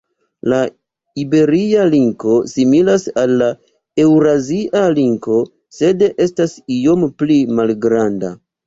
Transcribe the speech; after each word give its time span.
La 0.51 0.59
iberia 1.23 1.83
linko 1.89 2.33
similas 2.55 3.07
al 3.25 3.35
la 3.43 3.51
eŭrazia 4.07 4.85
linko, 4.99 5.41
sed 5.81 6.07
estas 6.29 6.61
iom 6.83 7.11
pli 7.23 7.41
malgranda. 7.63 8.39